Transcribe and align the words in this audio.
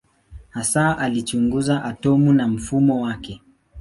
Hasa 0.49 0.97
alichunguza 0.97 1.83
atomu 1.85 2.33
na 2.33 2.47
mfumo 2.47 3.01
wake. 3.01 3.41